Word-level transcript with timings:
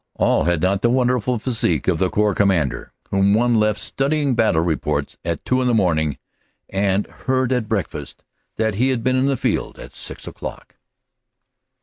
All 0.15 0.45
had 0.45 0.63
not 0.63 0.81
the 0.81 0.89
wonderful 0.89 1.37
physique 1.37 1.87
of 1.87 1.99
the 1.99 2.09
Corps 2.09 2.33
Commander 2.33 2.91
whom 3.11 3.35
one 3.35 3.59
left 3.59 3.79
studying 3.79 4.33
battle 4.33 4.63
reports 4.63 5.15
at 5.23 5.45
two 5.45 5.61
in 5.61 5.67
the 5.67 5.75
morning 5.75 6.17
and 6.71 7.05
heard 7.05 7.53
at 7.53 7.69
breakfast 7.69 8.23
that 8.55 8.73
he 8.73 8.89
had 8.89 9.03
been 9.03 9.15
in 9.15 9.27
the 9.27 9.37
field 9.37 9.77
at 9.77 9.93
six 9.93 10.27
o 10.27 10.31
clock. 10.33 10.75